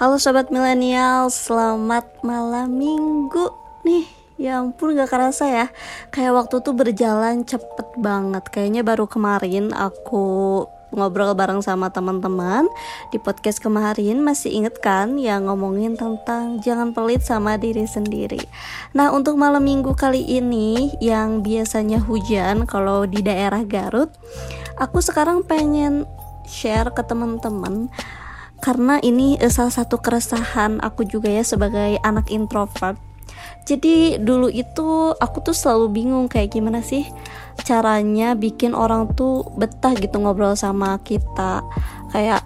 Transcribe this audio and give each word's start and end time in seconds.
Halo 0.00 0.16
sobat 0.16 0.48
milenial, 0.48 1.28
selamat 1.28 2.24
malam 2.24 2.72
minggu. 2.72 3.52
Nih. 3.84 4.08
Ya 4.40 4.56
ampun 4.56 4.96
gak 4.96 5.12
kerasa 5.12 5.44
ya. 5.44 5.66
Kayak 6.08 6.40
waktu 6.40 6.64
tuh 6.64 6.72
berjalan 6.72 7.44
cepet 7.44 8.00
banget. 8.00 8.48
Kayaknya 8.48 8.80
baru 8.80 9.04
kemarin 9.04 9.76
aku 9.76 10.64
ngobrol 10.96 11.36
bareng 11.36 11.60
sama 11.60 11.92
teman-teman 11.92 12.64
Di 13.12 13.20
podcast 13.20 13.60
kemarin. 13.60 14.24
Masih 14.24 14.64
inget 14.64 14.80
kan 14.80 15.20
Yang 15.20 15.52
ngomongin 15.52 16.00
tentang 16.00 16.64
jangan 16.64 16.96
pelit 16.96 17.20
sama 17.20 17.60
diri 17.60 17.84
sendiri. 17.84 18.40
Nah 18.96 19.12
untuk 19.12 19.36
malam 19.36 19.60
minggu 19.60 19.92
kali 19.92 20.24
ini 20.24 20.96
Yang 21.04 21.44
biasanya 21.44 22.00
hujan 22.00 22.64
kalau 22.64 23.04
di 23.04 23.20
daerah 23.20 23.60
Garut 23.68 24.08
Aku 24.80 25.04
sekarang 25.04 25.44
pengen 25.44 26.08
share 26.48 26.88
ke 26.88 27.04
teman-teman 27.04 27.92
karena 28.60 29.00
ini 29.00 29.40
uh, 29.40 29.52
salah 29.52 29.72
satu 29.72 29.98
keresahan 30.00 30.78
aku 30.84 31.08
juga 31.08 31.28
ya 31.32 31.44
sebagai 31.44 31.98
anak 32.04 32.28
introvert 32.28 32.96
jadi 33.64 34.18
dulu 34.20 34.48
itu 34.50 35.14
aku 35.16 35.44
tuh 35.44 35.56
selalu 35.56 36.02
bingung 36.02 36.26
kayak 36.26 36.56
gimana 36.56 36.80
sih 36.80 37.06
caranya 37.64 38.32
bikin 38.34 38.72
orang 38.72 39.12
tuh 39.12 39.46
betah 39.56 39.92
gitu 39.96 40.16
ngobrol 40.20 40.56
sama 40.56 40.96
kita 41.04 41.60
kayak 42.10 42.42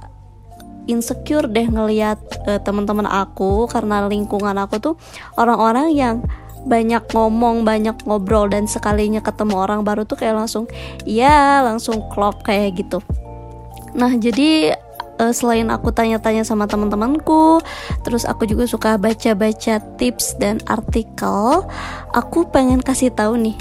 insecure 0.85 1.49
deh 1.49 1.65
ngelihat 1.65 2.21
uh, 2.45 2.61
teman-teman 2.61 3.09
aku 3.09 3.65
karena 3.71 4.05
lingkungan 4.05 4.55
aku 4.61 4.77
tuh 4.81 4.95
orang-orang 5.41 5.97
yang 5.97 6.17
banyak 6.65 7.05
ngomong, 7.13 7.63
banyak 7.63 7.93
ngobrol 8.09 8.49
dan 8.49 8.65
sekalinya 8.65 9.21
ketemu 9.21 9.61
orang 9.61 9.81
baru 9.85 10.09
tuh 10.09 10.17
kayak 10.17 10.45
langsung 10.45 10.65
ya 11.05 11.61
langsung 11.61 12.01
klop 12.09 12.41
kayak 12.41 12.81
gitu. 12.81 13.05
Nah, 13.95 14.11
jadi 14.17 14.75
uh, 15.21 15.33
selain 15.35 15.69
aku 15.71 15.91
tanya-tanya 15.91 16.43
sama 16.43 16.67
teman-temanku, 16.67 17.61
terus 18.03 18.27
aku 18.27 18.49
juga 18.49 18.65
suka 18.67 18.97
baca-baca 18.97 19.81
tips 19.99 20.39
dan 20.39 20.59
artikel. 20.67 21.67
Aku 22.15 22.49
pengen 22.51 22.81
kasih 22.81 23.11
tahu 23.13 23.39
nih, 23.39 23.57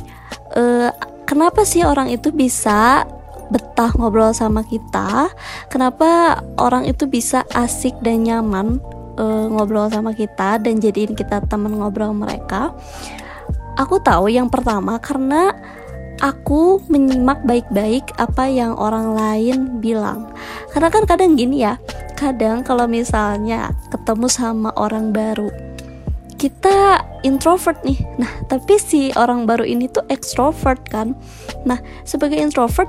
uh, 0.57 0.89
kenapa 1.25 1.65
sih 1.65 1.85
orang 1.85 2.09
itu 2.09 2.29
bisa 2.33 3.05
betah 3.53 3.93
ngobrol 3.97 4.33
sama 4.33 4.65
kita? 4.65 5.29
Kenapa 5.69 6.41
orang 6.57 6.89
itu 6.89 7.05
bisa 7.05 7.45
asik 7.53 7.93
dan 8.01 8.25
nyaman 8.25 8.81
uh, 9.19 9.45
ngobrol 9.51 9.89
sama 9.93 10.15
kita 10.17 10.57
dan 10.57 10.81
jadiin 10.81 11.13
kita 11.13 11.43
teman 11.45 11.77
ngobrol 11.77 12.15
mereka? 12.17 12.73
Aku 13.73 13.97
tahu 14.01 14.29
yang 14.29 14.53
pertama 14.53 15.01
karena 15.01 15.53
aku 16.23 16.79
menyimak 16.87 17.43
baik-baik 17.43 18.15
apa 18.15 18.47
yang 18.47 18.79
orang 18.79 19.11
lain 19.11 19.83
bilang. 19.83 20.31
Karena 20.71 20.87
kan 20.87 21.03
kadang 21.03 21.35
gini 21.35 21.67
ya, 21.67 21.75
kadang 22.15 22.63
kalau 22.63 22.87
misalnya 22.87 23.75
ketemu 23.91 24.31
sama 24.31 24.71
orang 24.79 25.11
baru, 25.11 25.51
kita 26.39 27.03
introvert 27.27 27.83
nih. 27.83 27.99
Nah, 28.15 28.31
tapi 28.47 28.79
si 28.79 29.11
orang 29.19 29.43
baru 29.43 29.67
ini 29.67 29.91
tuh 29.91 30.07
extrovert 30.07 30.79
kan. 30.87 31.11
Nah, 31.67 31.83
sebagai 32.07 32.39
introvert 32.39 32.87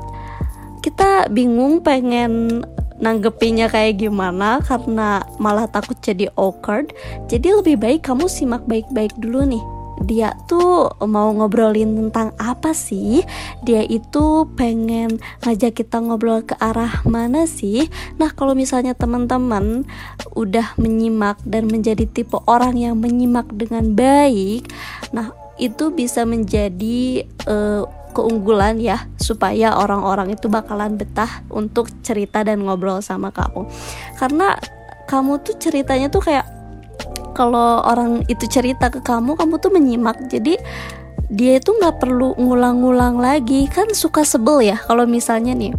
kita 0.86 1.26
bingung 1.34 1.82
pengen 1.82 2.62
nanggepinnya 3.02 3.66
kayak 3.66 3.98
gimana 3.98 4.62
karena 4.62 5.26
malah 5.42 5.66
takut 5.66 5.98
jadi 5.98 6.30
awkward. 6.38 6.94
Jadi 7.26 7.50
lebih 7.50 7.82
baik 7.82 8.06
kamu 8.06 8.30
simak 8.30 8.62
baik-baik 8.70 9.10
dulu 9.18 9.42
nih 9.42 9.73
dia 10.04 10.36
tuh 10.46 10.92
mau 11.08 11.32
ngobrolin 11.32 11.96
tentang 11.96 12.36
apa 12.36 12.76
sih? 12.76 13.24
Dia 13.64 13.82
itu 13.82 14.46
pengen 14.54 15.18
ngajak 15.42 15.80
kita 15.80 15.98
ngobrol 16.04 16.44
ke 16.44 16.54
arah 16.60 17.02
mana 17.08 17.48
sih? 17.48 17.88
Nah, 18.20 18.30
kalau 18.36 18.52
misalnya 18.52 18.92
teman-teman 18.92 19.88
udah 20.36 20.76
menyimak 20.76 21.40
dan 21.48 21.66
menjadi 21.66 22.04
tipe 22.04 22.36
orang 22.44 22.76
yang 22.76 23.00
menyimak 23.00 23.48
dengan 23.50 23.96
baik, 23.96 24.68
nah 25.10 25.32
itu 25.56 25.90
bisa 25.94 26.26
menjadi 26.26 27.24
uh, 27.46 27.86
keunggulan 28.14 28.78
ya 28.78 29.10
supaya 29.18 29.74
orang-orang 29.74 30.38
itu 30.38 30.46
bakalan 30.46 30.94
betah 30.94 31.42
untuk 31.50 31.90
cerita 32.06 32.46
dan 32.46 32.62
ngobrol 32.62 33.02
sama 33.02 33.34
kamu. 33.34 33.66
Karena 34.14 34.54
kamu 35.10 35.42
tuh 35.42 35.58
ceritanya 35.58 36.08
tuh 36.08 36.22
kayak 36.22 36.46
kalau 37.34 37.82
orang 37.82 38.22
itu 38.30 38.46
cerita 38.46 38.88
ke 38.88 39.02
kamu 39.02 39.34
kamu 39.34 39.58
tuh 39.58 39.74
menyimak. 39.74 40.16
Jadi 40.30 40.54
dia 41.28 41.58
itu 41.58 41.74
nggak 41.74 41.98
perlu 41.98 42.38
ngulang-ngulang 42.38 43.18
lagi. 43.18 43.66
Kan 43.66 43.90
suka 43.92 44.22
sebel 44.22 44.62
ya 44.62 44.78
kalau 44.78 45.04
misalnya 45.04 45.52
nih 45.52 45.74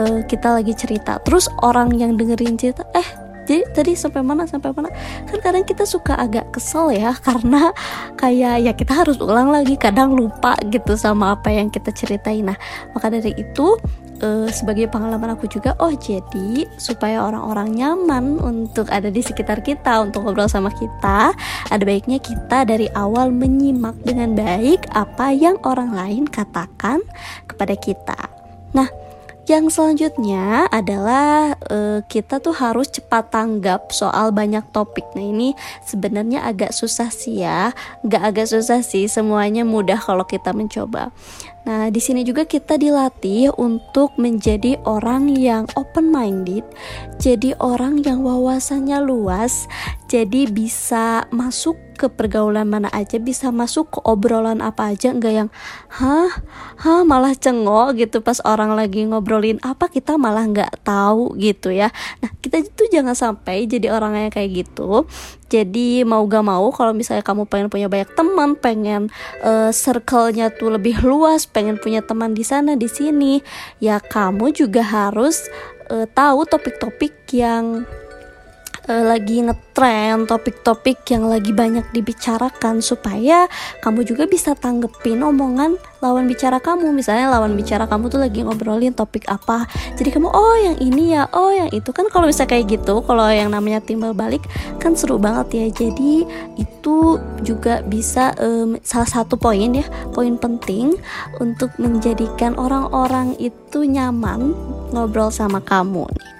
uh, 0.00 0.24
kita 0.24 0.56
lagi 0.56 0.72
cerita. 0.72 1.20
Terus 1.20 1.52
orang 1.60 1.92
yang 1.92 2.16
dengerin 2.16 2.56
cerita 2.56 2.88
eh 2.96 3.06
jadi 3.50 3.66
tadi 3.74 3.98
sampai 3.98 4.22
mana 4.22 4.46
sampai 4.46 4.70
mana? 4.70 4.94
Kan 5.26 5.42
kadang 5.42 5.66
kita 5.66 5.82
suka 5.82 6.14
agak 6.14 6.54
kesel 6.54 6.94
ya 6.94 7.10
karena 7.26 7.74
kayak 8.14 8.62
ya 8.62 8.72
kita 8.78 9.02
harus 9.02 9.18
ulang 9.18 9.50
lagi 9.50 9.74
kadang 9.74 10.14
lupa 10.14 10.54
gitu 10.70 10.94
sama 10.94 11.34
apa 11.34 11.50
yang 11.50 11.66
kita 11.66 11.90
ceritain. 11.90 12.46
Nah 12.46 12.54
maka 12.94 13.10
dari 13.10 13.34
itu 13.34 13.74
uh, 14.22 14.46
sebagai 14.54 14.86
pengalaman 14.86 15.34
aku 15.34 15.50
juga 15.50 15.74
oh 15.82 15.90
jadi 15.90 16.62
supaya 16.78 17.26
orang-orang 17.26 17.74
nyaman 17.74 18.38
untuk 18.38 18.86
ada 18.86 19.10
di 19.10 19.18
sekitar 19.18 19.66
kita 19.66 19.98
untuk 19.98 20.30
ngobrol 20.30 20.46
sama 20.46 20.70
kita 20.70 21.34
ada 21.74 21.82
baiknya 21.82 22.22
kita 22.22 22.62
dari 22.62 22.86
awal 22.94 23.34
menyimak 23.34 23.98
dengan 24.06 24.38
baik 24.38 24.86
apa 24.94 25.34
yang 25.34 25.58
orang 25.66 25.90
lain 25.90 26.30
katakan 26.30 27.02
kepada 27.50 27.74
kita. 27.74 28.30
Nah 28.78 28.99
yang 29.50 29.66
selanjutnya 29.66 30.70
adalah 30.70 31.58
uh, 31.66 32.06
kita 32.06 32.38
tuh 32.38 32.54
harus 32.54 32.86
cepat 32.86 33.34
tanggap 33.34 33.90
soal 33.90 34.30
banyak 34.30 34.62
topik. 34.70 35.02
Nah 35.18 35.26
ini 35.26 35.58
sebenarnya 35.82 36.46
agak 36.46 36.70
susah 36.70 37.10
sih 37.10 37.42
ya, 37.42 37.74
nggak 38.06 38.22
agak 38.30 38.46
susah 38.46 38.86
sih, 38.86 39.10
semuanya 39.10 39.66
mudah 39.66 39.98
kalau 39.98 40.22
kita 40.22 40.54
mencoba. 40.54 41.10
Nah, 41.68 41.92
di 41.92 42.00
sini 42.00 42.24
juga 42.24 42.48
kita 42.48 42.80
dilatih 42.80 43.52
untuk 43.60 44.16
menjadi 44.16 44.80
orang 44.88 45.28
yang 45.36 45.68
open 45.76 46.08
minded, 46.08 46.64
jadi 47.20 47.52
orang 47.60 48.00
yang 48.00 48.24
wawasannya 48.24 48.98
luas, 49.04 49.68
jadi 50.08 50.48
bisa 50.48 51.28
masuk 51.28 51.76
ke 52.00 52.08
pergaulan 52.08 52.64
mana 52.64 52.88
aja, 52.96 53.20
bisa 53.20 53.52
masuk 53.52 53.92
ke 53.92 53.98
obrolan 54.08 54.64
apa 54.64 54.96
aja, 54.96 55.12
enggak 55.12 55.34
yang 55.36 55.48
hah, 55.92 56.32
hah? 56.80 57.04
Malah 57.04 57.36
cengok 57.36 58.00
gitu. 58.00 58.24
Pas 58.24 58.40
orang 58.48 58.72
lagi 58.72 59.04
ngobrolin 59.04 59.60
apa 59.60 59.92
kita 59.92 60.16
malah 60.16 60.48
nggak 60.48 60.80
tahu 60.80 61.36
gitu 61.36 61.68
ya. 61.68 61.92
Nah, 62.24 62.32
kita 62.40 62.64
itu 62.64 62.88
jangan 62.88 63.12
sampai 63.12 63.68
jadi 63.68 63.92
orang 63.92 64.32
kayak 64.32 64.64
gitu 64.64 65.04
jadi 65.50 66.06
mau 66.06 66.22
gak 66.30 66.46
mau 66.46 66.70
kalau 66.70 66.94
misalnya 66.94 67.26
kamu 67.26 67.50
pengen 67.50 67.68
punya 67.68 67.90
banyak 67.90 68.10
teman 68.14 68.54
pengen 68.54 69.10
uh, 69.42 69.74
circle-nya 69.74 70.54
tuh 70.54 70.78
lebih 70.78 71.02
luas 71.02 71.44
pengen 71.50 71.76
punya 71.76 72.00
teman 72.00 72.32
di 72.32 72.46
sana 72.46 72.78
di 72.78 72.86
sini 72.86 73.42
ya 73.82 73.98
kamu 73.98 74.54
juga 74.54 74.86
harus 74.86 75.50
uh, 75.90 76.06
tahu 76.06 76.46
topik-topik 76.46 77.26
yang 77.34 77.82
uh, 78.90 79.04
lagi 79.06 79.38
ngetren 79.46 80.26
topik-topik 80.26 81.06
yang 81.14 81.30
lagi 81.30 81.54
banyak 81.54 81.86
dibicarakan 81.94 82.82
supaya 82.82 83.46
kamu 83.78 84.02
juga 84.02 84.26
bisa 84.26 84.58
tanggepin 84.58 85.22
omongan 85.22 85.78
lawan 86.02 86.26
bicara 86.26 86.58
kamu. 86.58 86.90
Misalnya 86.90 87.30
lawan 87.30 87.54
bicara 87.54 87.86
kamu 87.86 88.10
tuh 88.10 88.20
lagi 88.20 88.42
ngobrolin 88.42 88.92
topik 88.92 89.30
apa. 89.30 89.70
Jadi 89.94 90.10
kamu 90.10 90.28
oh 90.28 90.56
yang 90.58 90.76
ini 90.82 91.14
ya 91.14 91.30
oh 91.30 91.54
yang 91.54 91.70
itu. 91.70 91.94
Kan 91.94 92.10
kalau 92.10 92.26
bisa 92.26 92.44
kayak 92.44 92.66
gitu 92.66 93.00
kalau 93.06 93.30
yang 93.30 93.54
namanya 93.54 93.78
timbal 93.78 94.10
balik 94.10 94.42
kan 94.82 94.98
seru 94.98 95.22
banget 95.22 95.54
ya. 95.54 95.66
Jadi 95.86 96.26
itu 96.58 97.22
juga 97.46 97.86
bisa 97.86 98.34
um, 98.42 98.74
salah 98.82 99.08
satu 99.08 99.38
poin 99.38 99.70
ya 99.70 99.86
poin 100.10 100.34
penting 100.34 100.98
untuk 101.38 101.70
menjadikan 101.78 102.58
orang-orang 102.58 103.38
itu 103.38 103.86
nyaman 103.86 104.52
ngobrol 104.90 105.30
sama 105.30 105.62
kamu. 105.62 106.10
nih 106.10 106.39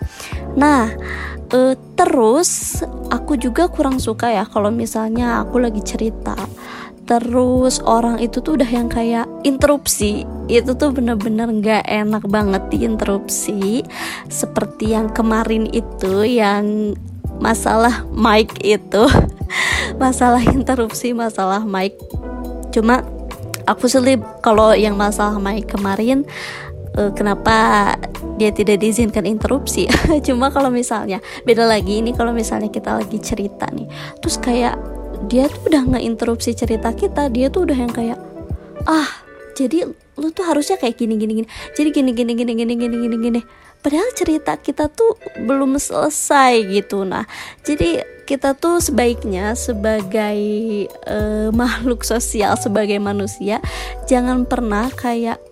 nah 0.58 0.90
uh, 1.54 1.74
terus 1.94 2.82
aku 3.10 3.36
juga 3.36 3.66
kurang 3.68 3.98
suka 3.98 4.30
ya 4.30 4.44
kalau 4.46 4.70
misalnya 4.70 5.42
aku 5.42 5.60
lagi 5.60 5.82
cerita. 5.82 6.38
Terus 7.10 7.82
orang 7.82 8.22
itu 8.22 8.38
tuh 8.38 8.54
udah 8.54 8.70
yang 8.70 8.86
kayak 8.86 9.26
interupsi. 9.42 10.22
Itu 10.46 10.78
tuh 10.78 10.94
bener-bener 10.94 11.50
gak 11.58 11.90
enak 11.90 12.22
banget 12.30 12.62
diinterupsi. 12.70 13.82
Seperti 14.30 14.94
yang 14.94 15.10
kemarin 15.10 15.66
itu 15.74 16.22
yang 16.22 16.94
masalah 17.42 18.06
mic 18.14 18.54
itu. 18.62 19.10
Masalah 20.02 20.38
interupsi 20.54 21.10
masalah 21.10 21.66
mic. 21.66 21.98
Cuma 22.70 23.02
aku 23.66 23.90
selip 23.90 24.22
kalau 24.38 24.70
yang 24.78 24.94
masalah 24.94 25.42
mic 25.42 25.66
kemarin 25.66 26.22
uh, 26.94 27.10
kenapa 27.10 27.98
dia 28.40 28.48
tidak 28.56 28.80
diizinkan 28.80 29.28
interupsi. 29.28 29.84
Cuma 30.26 30.48
kalau 30.48 30.72
misalnya 30.72 31.20
beda 31.44 31.68
lagi 31.68 32.00
ini 32.00 32.16
kalau 32.16 32.32
misalnya 32.32 32.72
kita 32.72 32.96
lagi 32.96 33.20
cerita 33.20 33.68
nih. 33.68 33.84
Terus 34.24 34.40
kayak 34.40 34.80
dia 35.28 35.52
tuh 35.52 35.68
udah 35.68 35.82
nggak 35.84 36.04
interupsi 36.08 36.56
cerita 36.56 36.96
kita 36.96 37.28
dia 37.28 37.52
tuh 37.52 37.68
udah 37.68 37.76
yang 37.76 37.92
kayak 37.92 38.16
ah 38.88 39.28
jadi 39.52 39.84
lu 40.16 40.32
tuh 40.32 40.48
harusnya 40.48 40.80
kayak 40.80 40.96
gini 40.96 41.20
gini 41.20 41.44
gini. 41.44 41.48
Jadi 41.76 41.88
gini 41.92 42.10
gini 42.16 42.32
gini 42.32 42.52
gini 42.56 42.74
gini 42.80 42.96
gini 42.96 43.16
gini. 43.20 43.40
Padahal 43.80 44.08
cerita 44.16 44.56
kita 44.56 44.88
tuh 44.88 45.20
belum 45.44 45.76
selesai 45.76 46.64
gitu 46.72 47.04
nah. 47.04 47.28
Jadi 47.60 48.00
kita 48.24 48.54
tuh 48.56 48.78
sebaiknya 48.80 49.58
sebagai 49.58 50.38
uh, 51.04 51.50
makhluk 51.50 52.06
sosial 52.06 52.54
sebagai 52.54 53.02
manusia 53.02 53.58
jangan 54.06 54.46
pernah 54.46 54.86
kayak 54.86 55.42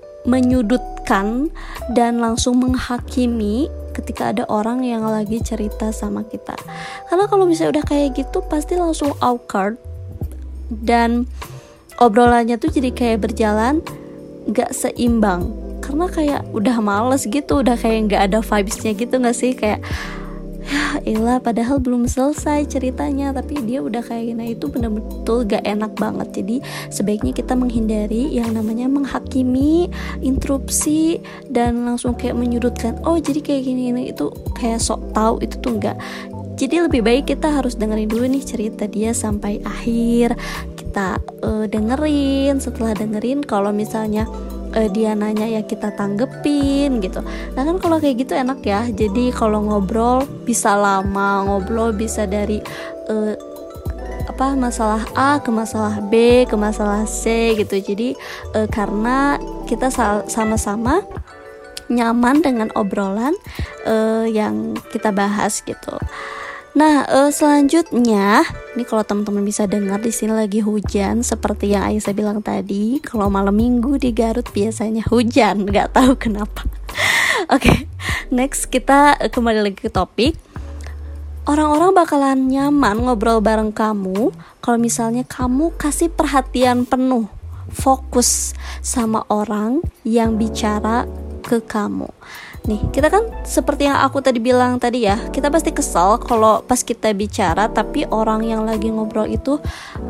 dan 1.97 2.21
langsung 2.21 2.61
menghakimi 2.61 3.73
ketika 3.97 4.31
ada 4.31 4.45
orang 4.47 4.87
yang 4.87 5.03
lagi 5.03 5.43
cerita 5.43 5.91
sama 5.91 6.23
kita. 6.23 6.55
Karena 7.11 7.27
kalau 7.27 7.49
misalnya 7.49 7.81
udah 7.81 7.87
kayak 7.89 8.15
gitu 8.15 8.45
pasti 8.47 8.79
langsung 8.79 9.17
awkward 9.19 9.81
dan 10.71 11.27
obrolannya 11.99 12.61
tuh 12.61 12.71
jadi 12.71 12.95
kayak 12.95 13.27
berjalan 13.27 13.83
gak 14.53 14.71
seimbang. 14.71 15.51
Karena 15.83 16.07
kayak 16.07 16.43
udah 16.53 16.79
males 16.85 17.25
gitu 17.25 17.65
udah 17.65 17.75
kayak 17.75 18.13
gak 18.13 18.23
ada 18.31 18.39
vibesnya 18.45 18.93
gitu 18.95 19.19
gak 19.19 19.35
sih? 19.35 19.57
Kayak 19.57 19.83
ilah 21.09 21.41
padahal 21.41 21.81
belum 21.81 22.05
selesai 22.05 22.69
ceritanya 22.69 23.33
tapi 23.33 23.61
dia 23.65 23.81
udah 23.81 24.05
kayak 24.05 24.35
gini. 24.35 24.45
Itu 24.55 24.69
bener-bener 24.69 25.41
gak 25.49 25.65
enak 25.65 25.93
banget. 25.97 26.29
Jadi 26.43 26.57
sebaiknya 26.89 27.33
kita 27.33 27.57
menghindari 27.57 28.33
yang 28.33 28.53
namanya 28.53 28.89
menghakimi 28.89 29.89
interupsi 30.21 31.21
dan 31.49 31.85
langsung 31.85 32.15
kayak 32.19 32.37
menyudutkan 32.37 33.01
oh 33.05 33.17
jadi 33.17 33.41
kayak 33.41 33.63
gini 33.65 33.83
ini 33.93 34.03
itu 34.13 34.29
kayak 34.57 34.83
sok 34.83 35.15
tahu 35.15 35.41
itu 35.45 35.57
tuh 35.61 35.73
enggak 35.79 35.97
jadi 36.59 36.91
lebih 36.91 37.07
baik 37.07 37.31
kita 37.31 37.55
harus 37.55 37.79
dengerin 37.79 38.11
dulu 38.11 38.27
nih 38.27 38.43
cerita 38.43 38.91
dia 38.91 39.15
sampai 39.15 39.63
akhir. 39.63 40.35
Kita 40.75 41.23
uh, 41.47 41.71
dengerin. 41.71 42.59
Setelah 42.59 42.99
dengerin 42.99 43.47
kalau 43.47 43.71
misalnya 43.71 44.27
uh, 44.75 44.89
dia 44.93 45.13
nanya 45.17 45.47
ya 45.47 45.63
kita 45.65 45.95
tanggepin 45.95 47.01
gitu. 47.01 47.21
Nah 47.55 47.63
kan 47.63 47.77
kalau 47.81 47.97
kayak 48.03 48.27
gitu 48.27 48.33
enak 48.35 48.61
ya. 48.65 48.85
Jadi 48.89 49.31
kalau 49.33 49.65
ngobrol 49.65 50.25
bisa 50.45 50.75
lama 50.77 51.45
ngobrol 51.47 51.95
bisa 51.95 52.25
dari 52.29 52.61
uh, 53.09 53.35
apa 54.29 54.55
masalah 54.55 55.03
A 55.17 55.41
ke 55.41 55.51
masalah 55.51 55.99
B 56.05 56.45
ke 56.45 56.57
masalah 56.57 57.09
C 57.09 57.55
gitu. 57.57 57.81
Jadi 57.81 58.15
uh, 58.55 58.69
karena 58.69 59.41
kita 59.65 59.93
sama-sama 60.29 61.05
nyaman 61.89 62.45
dengan 62.45 62.69
obrolan 62.77 63.33
uh, 63.89 64.29
yang 64.29 64.77
kita 64.93 65.09
bahas 65.09 65.65
gitu 65.65 65.97
Nah, 66.79 67.03
uh, 67.11 67.27
selanjutnya, 67.35 68.47
ini 68.79 68.87
kalau 68.87 69.03
teman-teman 69.03 69.43
bisa 69.43 69.67
dengar 69.67 69.99
di 69.99 70.15
sini 70.15 70.31
lagi 70.31 70.63
hujan 70.63 71.27
seperti 71.27 71.75
yang 71.75 71.83
Aisyah 71.83 72.15
bilang 72.15 72.39
tadi. 72.39 73.03
Kalau 73.03 73.27
malam 73.27 73.59
minggu 73.59 73.99
di 73.99 74.15
Garut 74.15 74.47
biasanya 74.55 75.03
hujan, 75.11 75.63
nggak 75.67 75.91
tahu 75.91 76.15
kenapa. 76.15 76.71
Oke, 77.51 77.67
okay, 77.67 77.79
next 78.31 78.71
kita 78.71 79.19
kembali 79.19 79.67
lagi 79.67 79.75
ke 79.75 79.91
topik. 79.91 80.39
Orang-orang 81.51 81.99
bakalan 81.99 82.47
nyaman 82.47 83.11
ngobrol 83.11 83.43
bareng 83.43 83.75
kamu 83.75 84.31
kalau 84.63 84.79
misalnya 84.79 85.27
kamu 85.27 85.75
kasih 85.75 86.15
perhatian 86.15 86.87
penuh, 86.87 87.27
fokus 87.75 88.55
sama 88.87 89.27
orang 89.27 89.83
yang 90.07 90.39
bicara 90.39 91.11
ke 91.43 91.59
kamu. 91.59 92.07
Nih, 92.69 92.85
kita 92.93 93.09
kan 93.09 93.25
seperti 93.49 93.89
yang 93.89 93.97
aku 93.97 94.21
tadi 94.21 94.45
bilang 94.45 94.77
tadi 94.77 95.09
ya, 95.09 95.17
kita 95.33 95.49
pasti 95.49 95.73
kesal 95.73 96.21
kalau 96.21 96.61
pas 96.61 96.85
kita 96.85 97.17
bicara 97.17 97.65
tapi 97.73 98.05
orang 98.13 98.45
yang 98.45 98.69
lagi 98.69 98.93
ngobrol 98.93 99.25
itu 99.25 99.57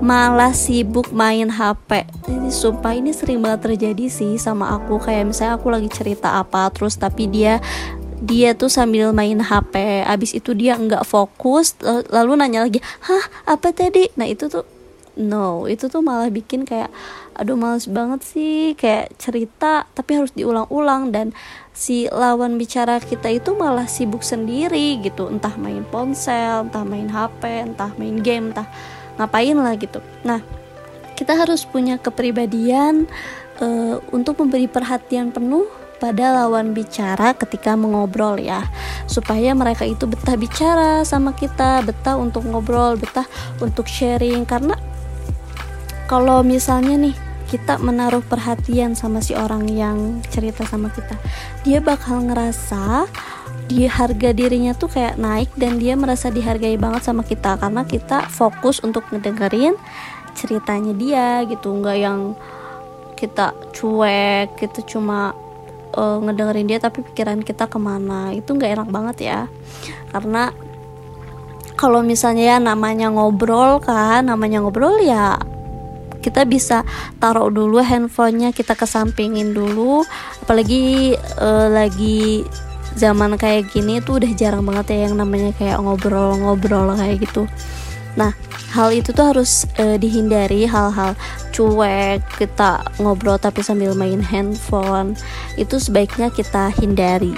malah 0.02 0.50
sibuk 0.50 1.14
main 1.14 1.46
HP. 1.54 2.10
Jadi 2.26 2.50
sumpah 2.50 2.98
ini 2.98 3.14
sering 3.14 3.38
banget 3.38 3.70
terjadi 3.70 4.10
sih 4.10 4.34
sama 4.42 4.74
aku. 4.74 4.98
Kayak 4.98 5.30
misalnya 5.30 5.54
aku 5.54 5.70
lagi 5.70 5.86
cerita 5.86 6.34
apa 6.34 6.66
terus 6.74 6.98
tapi 6.98 7.30
dia 7.30 7.62
dia 8.18 8.58
tuh 8.58 8.66
sambil 8.66 9.14
main 9.14 9.38
HP 9.38 10.02
abis 10.02 10.34
itu 10.34 10.50
dia 10.50 10.74
nggak 10.74 11.06
fokus 11.06 11.78
lalu 12.10 12.34
nanya 12.34 12.66
lagi 12.66 12.82
hah 12.82 13.54
apa 13.54 13.70
tadi? 13.70 14.10
Nah 14.18 14.26
itu 14.26 14.50
tuh 14.50 14.66
no 15.18 15.66
itu 15.66 15.90
tuh 15.90 15.98
malah 15.98 16.30
bikin 16.30 16.62
kayak 16.62 16.88
aduh 17.34 17.58
males 17.58 17.90
banget 17.90 18.22
sih 18.22 18.78
kayak 18.78 19.14
cerita 19.18 19.84
tapi 19.92 20.14
harus 20.14 20.30
diulang-ulang 20.34 21.10
dan 21.10 21.34
si 21.74 22.06
lawan 22.10 22.58
bicara 22.58 22.98
kita 22.98 23.30
itu 23.30 23.54
malah 23.54 23.86
sibuk 23.86 24.26
sendiri 24.26 24.98
gitu. 25.02 25.30
Entah 25.30 25.54
main 25.54 25.86
ponsel 25.86 26.66
entah 26.66 26.82
main 26.82 27.06
HP 27.06 27.42
entah 27.74 27.90
main 27.98 28.18
game 28.22 28.50
entah 28.50 28.66
ngapain 29.18 29.58
lah 29.58 29.74
gitu. 29.78 30.02
Nah 30.22 30.42
kita 31.18 31.34
harus 31.34 31.66
punya 31.66 31.98
kepribadian 31.98 33.10
uh, 33.58 33.98
untuk 34.14 34.38
memberi 34.38 34.70
perhatian 34.70 35.34
penuh 35.34 35.66
pada 35.98 36.30
lawan 36.30 36.74
bicara 36.74 37.34
ketika 37.34 37.74
mengobrol 37.74 38.38
ya. 38.38 38.66
Supaya 39.10 39.54
mereka 39.54 39.82
itu 39.82 40.06
betah 40.06 40.38
bicara 40.38 41.02
sama 41.02 41.34
kita 41.34 41.82
betah 41.82 42.14
untuk 42.14 42.46
ngobrol 42.46 42.94
betah 42.94 43.26
untuk 43.58 43.90
sharing. 43.90 44.46
Karena 44.46 44.78
kalau 46.08 46.40
misalnya 46.42 46.96
nih 46.96 47.14
kita 47.48 47.80
menaruh 47.80 48.24
perhatian 48.24 48.92
sama 48.96 49.20
si 49.24 49.32
orang 49.32 49.68
yang 49.68 50.20
cerita 50.28 50.64
sama 50.68 50.92
kita 50.92 51.16
dia 51.64 51.80
bakal 51.80 52.20
ngerasa 52.24 53.08
di 53.68 53.84
harga 53.84 54.32
dirinya 54.32 54.72
tuh 54.72 54.88
kayak 54.88 55.20
naik 55.20 55.52
dan 55.60 55.76
dia 55.76 55.92
merasa 55.92 56.32
dihargai 56.32 56.80
banget 56.80 57.04
sama 57.04 57.20
kita 57.20 57.60
karena 57.60 57.84
kita 57.84 58.24
fokus 58.32 58.80
untuk 58.80 59.04
ngedengerin 59.12 59.76
ceritanya 60.32 60.96
dia 60.96 61.44
gitu. 61.44 61.76
Nggak 61.76 61.98
yang 62.00 62.20
kita 63.18 63.52
cuek 63.76 64.56
kita 64.56 64.80
cuma 64.88 65.36
uh, 65.92 66.16
ngedengerin 66.24 66.64
dia 66.64 66.78
tapi 66.80 67.04
pikiran 67.04 67.44
kita 67.44 67.68
ke 67.68 67.76
mana. 67.76 68.32
Itu 68.32 68.56
nggak 68.56 68.72
enak 68.72 68.88
banget 68.88 69.16
ya. 69.28 69.40
Karena 70.08 70.48
kalau 71.76 72.00
misalnya 72.00 72.56
ya 72.56 72.58
namanya 72.58 73.12
ngobrol 73.12 73.84
kan 73.84 74.26
namanya 74.26 74.64
ngobrol 74.64 74.96
ya 75.04 75.38
kita 76.28 76.44
bisa 76.44 76.84
taruh 77.16 77.48
dulu 77.48 77.80
handphonenya 77.80 78.52
kita 78.52 78.76
kesampingin 78.76 79.56
dulu. 79.56 80.04
Apalagi 80.44 81.16
uh, 81.40 81.72
lagi 81.72 82.44
zaman 83.00 83.40
kayak 83.40 83.72
gini 83.72 84.04
tuh 84.04 84.20
udah 84.20 84.32
jarang 84.36 84.68
banget 84.68 84.92
ya 84.92 84.98
yang 85.08 85.16
namanya 85.16 85.56
kayak 85.56 85.80
ngobrol-ngobrol 85.80 86.92
kayak 86.92 87.24
gitu. 87.24 87.48
Nah 88.20 88.36
hal 88.76 88.92
itu 88.92 89.16
tuh 89.16 89.32
harus 89.32 89.64
uh, 89.80 89.96
dihindari 89.96 90.68
hal-hal 90.68 91.16
cuek 91.56 92.20
kita 92.36 92.84
ngobrol 93.00 93.40
tapi 93.40 93.64
sambil 93.64 93.96
main 93.96 94.20
handphone 94.20 95.16
itu 95.56 95.80
sebaiknya 95.80 96.28
kita 96.28 96.68
hindari. 96.76 97.32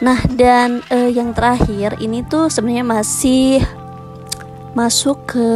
Nah 0.00 0.18
dan 0.34 0.80
uh, 0.88 1.10
yang 1.10 1.36
terakhir 1.36 2.00
ini 2.00 2.24
tuh 2.26 2.48
sebenarnya 2.48 2.86
masih 2.86 3.60
masuk 4.74 5.16
ke 5.30 5.48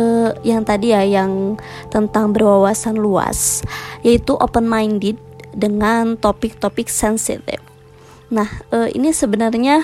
yang 0.46 0.62
tadi 0.62 0.94
ya 0.94 1.02
yang 1.02 1.58
tentang 1.90 2.30
berwawasan 2.30 2.96
luas 2.96 3.66
yaitu 4.06 4.38
open 4.38 4.64
minded 4.70 5.18
dengan 5.52 6.14
topik-topik 6.14 6.86
sensitif. 6.86 7.58
Nah, 8.30 8.46
uh, 8.70 8.86
ini 8.94 9.10
sebenarnya 9.10 9.82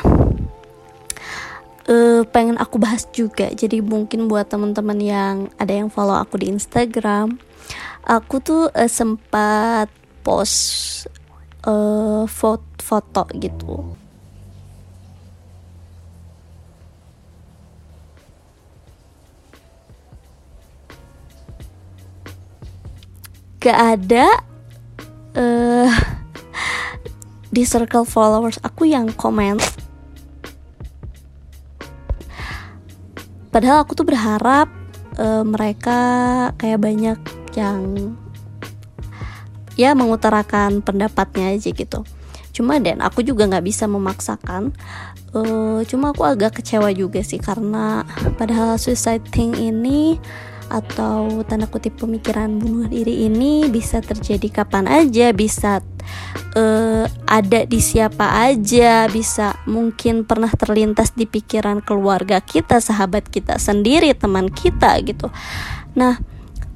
uh, 1.90 2.22
pengen 2.30 2.56
aku 2.62 2.78
bahas 2.78 3.10
juga. 3.10 3.50
Jadi 3.50 3.82
mungkin 3.82 4.30
buat 4.30 4.46
teman-teman 4.46 4.98
yang 5.02 5.36
ada 5.58 5.74
yang 5.74 5.90
follow 5.90 6.14
aku 6.14 6.38
di 6.38 6.54
Instagram, 6.54 7.40
aku 8.06 8.38
tuh 8.38 8.62
uh, 8.70 8.90
sempat 8.90 9.90
post 10.22 11.08
uh, 11.66 12.24
foto, 12.28 12.64
foto 12.78 13.24
gitu 13.34 14.03
gak 23.64 23.96
ada 23.96 24.28
uh, 25.40 25.88
di 27.48 27.64
circle 27.64 28.04
followers 28.04 28.60
aku 28.60 28.84
yang 28.84 29.08
komen. 29.16 29.56
Padahal 33.48 33.88
aku 33.88 33.96
tuh 33.96 34.04
berharap 34.04 34.68
uh, 35.16 35.40
mereka 35.48 35.96
kayak 36.60 36.76
banyak 36.76 37.18
yang 37.56 38.12
ya 39.80 39.96
mengutarakan 39.96 40.84
pendapatnya 40.84 41.56
aja 41.56 41.72
gitu. 41.72 42.04
Cuma 42.52 42.76
dan 42.84 43.00
aku 43.00 43.24
juga 43.24 43.48
nggak 43.48 43.64
bisa 43.64 43.88
memaksakan. 43.88 44.76
Uh, 45.32 45.80
cuma 45.88 46.12
aku 46.12 46.22
agak 46.22 46.60
kecewa 46.60 46.92
juga 46.92 47.24
sih 47.24 47.40
karena 47.40 48.04
padahal 48.36 48.76
suicide 48.76 49.24
thing 49.32 49.56
ini 49.56 50.20
atau 50.74 51.46
tanda 51.46 51.70
kutip 51.70 51.94
pemikiran 52.02 52.58
bunuh 52.58 52.90
diri 52.90 53.30
ini 53.30 53.70
bisa 53.70 54.02
terjadi 54.02 54.50
kapan 54.50 54.90
aja, 54.90 55.30
bisa 55.30 55.78
uh, 56.58 57.06
ada 57.30 57.60
di 57.62 57.78
siapa 57.78 58.50
aja, 58.50 59.06
bisa 59.06 59.54
mungkin 59.70 60.26
pernah 60.26 60.50
terlintas 60.50 61.14
di 61.14 61.30
pikiran 61.30 61.78
keluarga 61.78 62.42
kita, 62.42 62.82
sahabat 62.82 63.30
kita 63.30 63.62
sendiri, 63.62 64.10
teman 64.18 64.50
kita 64.50 64.98
gitu. 65.06 65.30
Nah, 65.94 66.18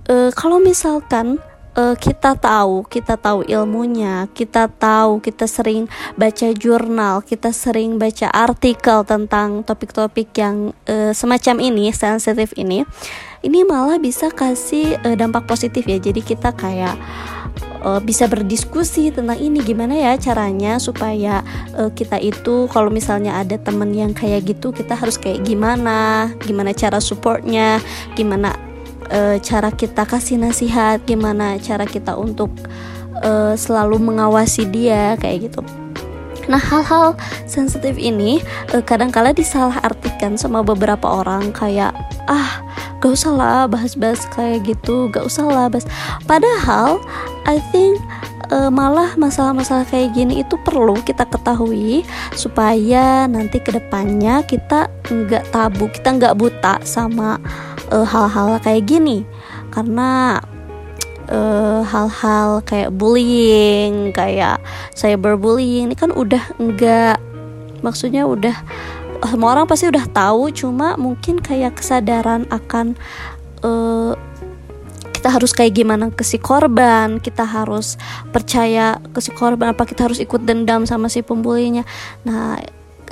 uh, 0.07 0.31
kalau 0.31 0.62
misalkan 0.62 1.43
uh, 1.78 1.95
kita 1.99 2.35
tahu, 2.35 2.83
kita 2.87 3.14
tahu 3.14 3.47
ilmunya, 3.47 4.26
kita 4.35 4.67
tahu, 4.67 5.23
kita 5.23 5.47
sering 5.47 5.87
baca 6.19 6.49
jurnal, 6.55 7.23
kita 7.23 7.55
sering 7.55 7.99
baca 7.99 8.31
artikel 8.31 9.07
tentang 9.07 9.62
topik-topik 9.62 10.35
yang 10.35 10.75
uh, 10.90 11.14
semacam 11.14 11.57
ini, 11.62 11.95
sensitif 11.95 12.50
ini, 12.59 12.83
ini 13.42 13.62
malah 13.62 14.00
bisa 14.02 14.30
kasih 14.33 14.99
uh, 15.07 15.14
dampak 15.14 15.47
positif 15.47 15.87
ya. 15.87 15.99
Jadi 15.99 16.21
kita 16.23 16.54
kayak 16.54 16.99
uh, 17.83 18.00
bisa 18.02 18.26
berdiskusi 18.26 19.14
tentang 19.14 19.38
ini 19.38 19.62
gimana 19.62 19.95
ya 19.95 20.12
caranya 20.18 20.78
supaya 20.83 21.42
uh, 21.78 21.90
kita 21.95 22.18
itu 22.18 22.66
kalau 22.71 22.90
misalnya 22.90 23.38
ada 23.38 23.57
temen 23.59 23.95
yang 23.95 24.12
kayak 24.14 24.47
gitu 24.47 24.75
kita 24.75 24.99
harus 24.99 25.16
kayak 25.18 25.47
gimana 25.47 26.30
gimana 26.42 26.75
cara 26.75 26.99
supportnya 26.99 27.78
gimana 28.18 28.54
e, 29.09 29.40
cara 29.40 29.73
kita 29.73 30.04
kasih 30.04 30.40
nasihat 30.40 31.02
gimana 31.04 31.57
cara 31.59 31.88
kita 31.88 32.14
untuk 32.16 32.52
e, 33.21 33.57
selalu 33.57 33.97
mengawasi 33.99 34.68
dia 34.68 35.16
kayak 35.16 35.50
gitu 35.50 35.62
Nah 36.49 36.57
hal-hal 36.57 37.12
sensitif 37.45 38.00
ini 38.00 38.40
uh, 38.73 38.80
kadangkala 38.80 39.37
disalahartikan 39.37 40.40
sama 40.40 40.64
beberapa 40.64 41.04
orang 41.04 41.52
kayak 41.52 41.92
ah 42.25 42.64
gak 42.99 43.12
usah 43.14 43.33
lah 43.35 43.61
bahas-bahas 43.71 44.26
kayak 44.35 44.67
gitu 44.67 45.11
gak 45.11 45.25
usah 45.26 45.47
lah 45.47 45.67
bahas. 45.71 45.87
Padahal 46.26 46.99
I 47.47 47.62
think 47.71 48.02
uh, 48.50 48.71
malah 48.73 49.14
masalah-masalah 49.14 49.87
kayak 49.88 50.17
gini 50.17 50.43
itu 50.43 50.59
perlu 50.67 50.99
kita 51.05 51.25
ketahui 51.28 52.02
supaya 52.35 53.31
nanti 53.31 53.62
ke 53.62 53.71
depannya 53.73 54.43
kita 54.45 54.90
nggak 55.09 55.55
tabu 55.55 55.88
kita 55.88 56.17
nggak 56.17 56.37
buta 56.37 56.81
sama 56.85 57.38
uh, 57.93 58.07
hal-hal 58.07 58.59
kayak 58.61 58.85
gini. 58.88 59.23
Karena 59.69 60.40
uh, 61.31 61.81
hal-hal 61.85 62.64
kayak 62.64 62.90
bullying 62.97 64.11
kayak 64.17 64.59
cyberbullying 64.97 65.93
ini 65.93 65.97
kan 65.97 66.11
udah 66.11 66.43
enggak 66.59 67.21
maksudnya 67.85 68.26
udah 68.26 68.57
semua 69.27 69.59
orang 69.59 69.67
pasti 69.67 69.91
udah 69.91 70.07
tahu 70.11 70.55
cuma 70.55 70.95
mungkin 70.95 71.43
kayak 71.43 71.79
kesadaran 71.83 72.47
akan 72.55 72.95
uh, 73.67 74.15
kita 75.19 75.35
harus 75.35 75.51
kayak 75.51 75.75
gimana 75.75 76.15
ke 76.15 76.23
si 76.23 76.39
korban 76.39 77.19
kita 77.19 77.43
harus 77.43 77.99
percaya 78.31 79.03
ke 79.11 79.19
si 79.19 79.35
korban 79.35 79.75
apa 79.75 79.83
kita 79.83 80.07
harus 80.07 80.23
ikut 80.23 80.47
dendam 80.47 80.87
sama 80.87 81.11
si 81.11 81.27
pembulinya. 81.27 81.83
Nah 82.23 82.63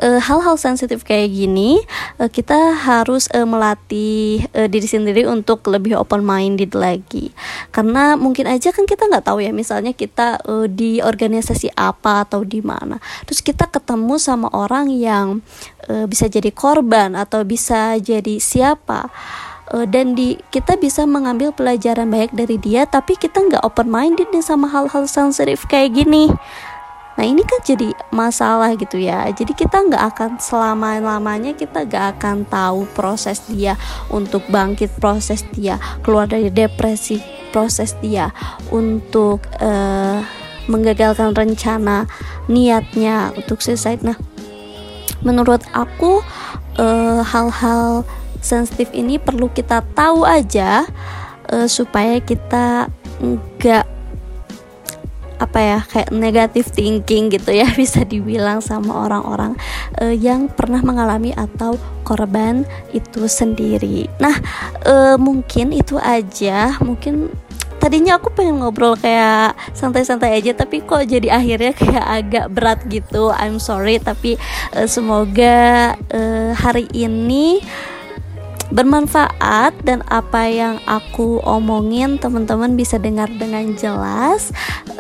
uh, 0.03 0.21
hal-hal 0.21 0.57
sensitif 0.61 1.03
kayak 1.05 1.33
gini 1.33 1.81
uh, 2.21 2.29
kita 2.29 2.75
harus 2.77 3.29
uh, 3.33 3.45
melatih 3.45 4.45
uh, 4.53 4.69
diri 4.69 4.89
sendiri 4.89 5.25
untuk 5.29 5.65
lebih 5.69 5.97
open 5.97 6.25
minded 6.25 6.77
lagi. 6.77 7.33
Karena 7.73 8.15
mungkin 8.17 8.49
aja 8.49 8.73
kan 8.73 8.85
kita 8.85 9.09
nggak 9.09 9.27
tahu 9.27 9.45
ya 9.45 9.53
misalnya 9.53 9.93
kita 9.97 10.41
uh, 10.45 10.67
di 10.69 11.01
organisasi 11.01 11.73
apa 11.77 12.29
atau 12.29 12.45
di 12.45 12.61
mana. 12.61 13.01
Terus 13.29 13.41
kita 13.41 13.69
ketemu 13.69 14.17
sama 14.21 14.49
orang 14.53 14.93
yang 14.93 15.41
uh, 15.89 16.05
bisa 16.05 16.29
jadi 16.29 16.53
korban 16.53 17.17
atau 17.17 17.45
bisa 17.45 17.97
jadi 18.01 18.41
siapa. 18.41 19.09
Dan 19.67 20.15
di 20.15 20.39
kita 20.55 20.79
bisa 20.79 21.11
mengambil 21.11 21.51
pelajaran 21.51 22.07
baik 22.07 22.31
dari 22.31 22.55
dia 22.55 22.87
tapi 22.87 23.19
kita 23.19 23.43
nggak 23.43 23.67
open 23.67 23.91
minded 23.91 24.31
nih 24.31 24.39
sama 24.39 24.71
hal-hal 24.71 25.11
sensitif 25.11 25.67
kayak 25.67 25.91
gini 25.91 26.31
Nah 27.17 27.25
ini 27.25 27.41
kan 27.43 27.61
jadi 27.65 27.97
masalah 28.13 28.77
gitu 28.77 29.01
ya. 29.01 29.25
Jadi 29.33 29.57
kita 29.57 29.89
nggak 29.89 30.05
akan 30.15 30.31
selama-lamanya 30.37 31.57
kita 31.57 31.89
nggak 31.89 32.21
akan 32.21 32.45
tahu 32.47 32.85
proses 32.93 33.41
dia 33.49 33.81
Untuk 34.13 34.45
bangkit 34.53 34.93
proses 35.01 35.43
dia 35.57 35.81
Keluar 36.05 36.29
dari 36.29 36.53
depresi 36.53 37.19
proses 37.51 37.97
dia 38.05 38.31
Untuk 38.69 39.49
uh, 39.65 40.21
menggagalkan 40.69 41.33
rencana 41.33 42.11
niatnya 42.51 43.33
untuk 43.35 43.65
suicide. 43.65 44.05
Nah 44.05 44.19
menurut 45.25 45.65
aku 45.73 46.21
uh, 46.77 47.25
hal-hal 47.25 48.05
sensitif 48.45 48.93
ini 48.93 49.17
perlu 49.17 49.49
kita 49.49 49.81
tahu 49.97 50.29
aja 50.29 50.85
uh, 51.49 51.65
Supaya 51.65 52.21
kita 52.21 52.93
nggak 53.25 53.96
apa 55.37 55.59
ya 55.61 55.79
kayak 55.85 56.11
negatif 56.13 56.73
thinking 56.73 57.29
gitu 57.29 57.53
ya 57.53 57.69
bisa 57.81 58.03
dibilang 58.05 58.65
sama 58.65 59.05
orang-orang 59.05 59.53
uh, 60.01 60.15
yang 60.15 60.49
pernah 60.49 60.81
mengalami 60.81 61.37
atau 61.37 61.77
korban 62.07 62.63
itu 62.95 63.27
sendiri. 63.27 64.07
Nah, 64.23 64.37
uh, 64.87 65.17
mungkin 65.19 65.75
itu 65.75 65.99
aja. 65.99 66.79
Mungkin 66.79 67.29
tadinya 67.83 68.19
aku 68.19 68.35
pengen 68.35 68.59
ngobrol 68.63 68.99
kayak 68.99 69.55
santai-santai 69.71 70.43
aja 70.43 70.59
tapi 70.59 70.83
kok 70.83 71.07
jadi 71.07 71.35
akhirnya 71.35 71.73
kayak 71.77 72.07
agak 72.07 72.47
berat 72.55 72.81
gitu. 72.89 73.35
I'm 73.35 73.61
sorry 73.61 73.99
tapi 74.01 74.39
uh, 74.73 74.89
semoga 74.89 75.95
uh, 76.15 76.51
hari 76.57 76.89
ini 76.95 77.61
bermanfaat 78.75 79.77
dan 79.87 80.03
apa 80.11 80.51
yang 80.51 80.77
aku 80.89 81.39
omongin 81.47 82.19
teman-teman 82.19 82.75
bisa 82.75 82.99
dengar 82.99 83.31
dengan 83.31 83.77
jelas. 83.79 84.51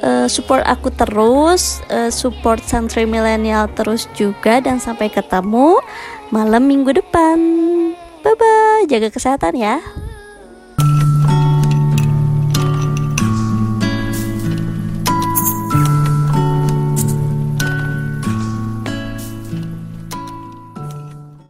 Uh, 0.00 0.28
support 0.30 0.62
aku 0.68 0.92
terus 0.94 1.82
uh, 1.90 2.12
support 2.12 2.62
santri 2.62 3.08
milenial 3.08 3.66
terus 3.74 4.06
juga 4.14 4.62
dan 4.62 4.78
sampai 4.78 5.10
ketemu 5.10 5.80
malam 6.30 6.68
minggu 6.68 6.94
depan. 6.94 7.38
Bye 8.22 8.36
bye 8.38 8.84
jaga 8.90 9.10
kesehatan 9.10 9.54
ya 9.58 10.05